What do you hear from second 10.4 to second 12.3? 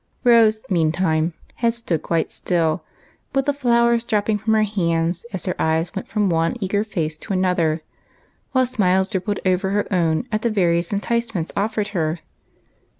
the various enticements offered her.